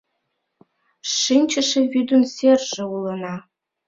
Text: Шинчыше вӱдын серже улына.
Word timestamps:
Шинчыше 1.17 1.79
вӱдын 1.91 2.23
серже 2.35 2.83
улына. 2.95 3.35